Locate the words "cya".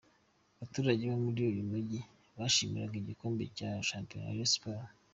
3.57-3.69